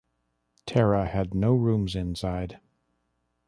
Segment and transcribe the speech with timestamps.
[0.65, 2.59] Tara had no rooms inside.